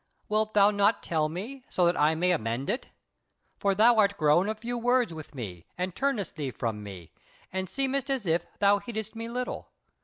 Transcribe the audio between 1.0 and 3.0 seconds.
tell me, so that I may amend it?